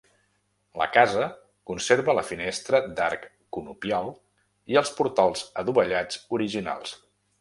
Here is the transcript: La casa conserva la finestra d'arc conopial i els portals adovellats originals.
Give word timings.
La 0.81 0.85
casa 0.93 1.25
conserva 1.71 2.15
la 2.19 2.23
finestra 2.29 2.79
d'arc 3.01 3.27
conopial 3.59 4.09
i 4.73 4.81
els 4.83 4.95
portals 5.01 5.45
adovellats 5.65 6.23
originals. 6.39 6.97